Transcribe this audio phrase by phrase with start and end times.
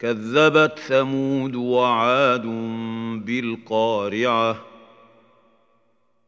[0.00, 2.46] كذبت ثمود وعاد
[3.26, 4.64] بالقارعة.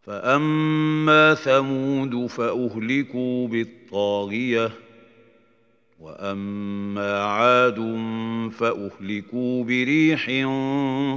[0.03, 4.71] فأما ثمود فأهلكوا بالطاغية
[6.01, 7.79] وأما عاد
[8.53, 10.27] فأهلكوا بريح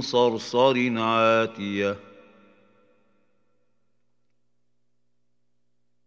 [0.00, 1.96] صرصر عاتية.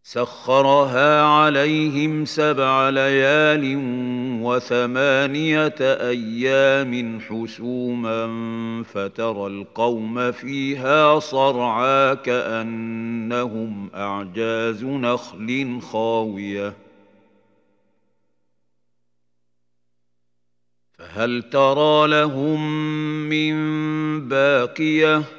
[0.03, 3.77] سخرها عليهم سبع ليال
[4.43, 8.23] وثمانية أيام حسوما
[8.84, 16.73] فترى القوم فيها صرعى كأنهم أعجاز نخل خاوية.
[20.97, 22.89] فهل ترى لهم
[23.30, 23.55] من
[24.27, 25.39] باقية؟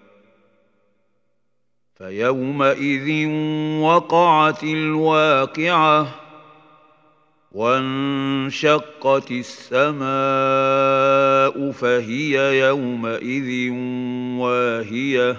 [2.01, 3.27] فيومئذ
[3.81, 6.07] وقعت الواقعة
[7.51, 10.11] وانشقت السماء
[11.71, 13.71] فهي يومئذ
[14.41, 15.37] واهية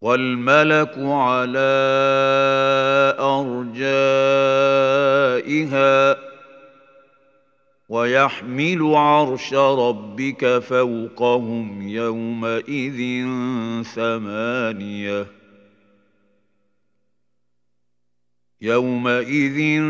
[0.00, 1.76] والملك على
[3.20, 4.56] أرجائها
[7.88, 13.26] ويحمل عرش ربك فوقهم يومئذ
[13.82, 15.26] ثمانية
[18.60, 19.82] يومئذ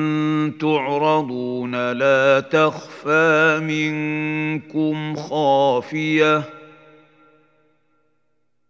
[0.60, 6.55] تعرضون لا تخفى منكم خافية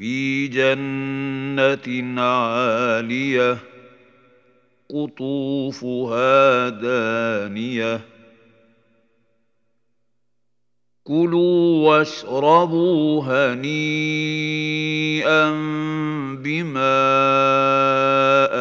[0.00, 3.58] في جنة عالية
[4.90, 8.00] قطوفها دانية.
[11.04, 13.80] كلوا واشربوا هنيئا
[16.34, 16.88] بما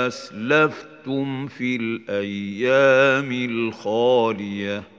[0.08, 4.99] أسلفتم في الأيام الخالية.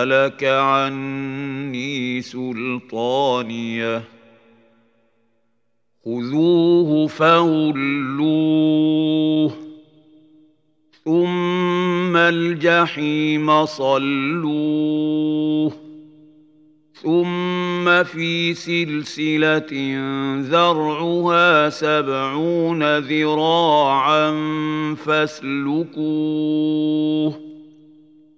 [0.00, 4.02] هلك عني سلطانية.
[6.04, 7.90] خذوه فغلوه
[11.04, 15.72] ثم الجحيم صلوه
[17.02, 19.96] ثم في سلسلة
[20.40, 24.30] ذرعها سبعون ذراعا
[24.94, 26.00] فاسلكوه.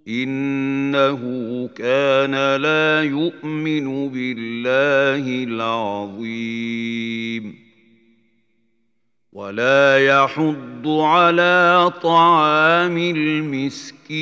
[0.08, 1.20] إنه
[1.74, 6.92] كان لا يؤمن بالله العظيم.
[9.32, 14.12] ولا يحض على طعام المسكين.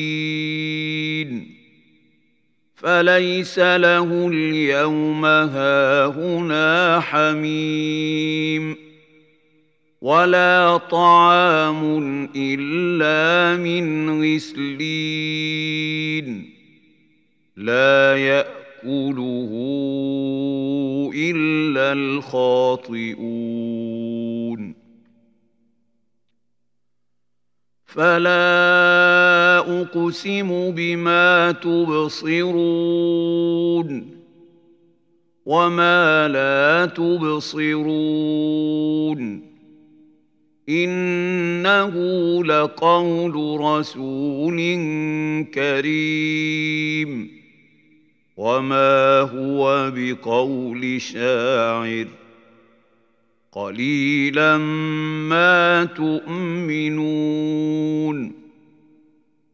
[2.75, 8.76] فليس له اليوم هاهنا حميم.
[10.02, 16.26] ولا طعام الا من غسلين.
[17.56, 19.50] لا ياكله
[21.14, 23.11] الا الخاطئون.
[27.87, 32.50] فلا اقسم بما تبصرون.
[35.47, 39.50] وما لا تبصرون.
[40.69, 41.95] انه
[42.45, 44.59] لقول رسول
[45.55, 47.41] كريم
[48.37, 52.07] وما هو بقول شاعر
[53.53, 54.57] قليلا
[55.29, 57.31] ما تؤمنون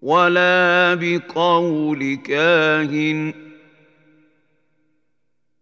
[0.03, 3.35] ولا بقول كاهن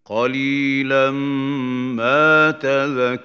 [0.05, 3.25] قليلا ما تذكرون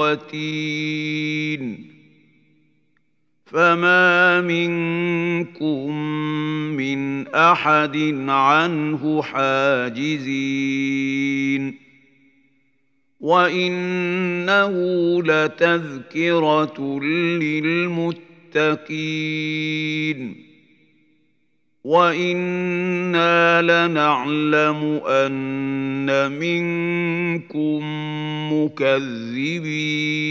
[0.00, 1.92] الوتين
[3.44, 5.96] فما منكم
[6.76, 7.96] من أحد
[8.28, 10.22] عنه حاجزين.
[13.20, 14.72] وإنه
[15.22, 17.00] لتذكرة
[17.40, 18.22] للمتقين.
[21.84, 27.80] وأنا لنعلم ان منكم
[28.52, 30.22] مكذبين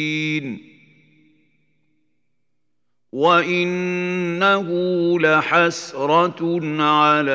[3.11, 4.67] وانه
[5.19, 7.31] لحسره على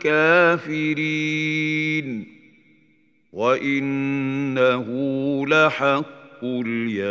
[0.00, 1.20] الكافرين
[3.32, 4.86] وانه
[5.46, 7.10] لحق اليقين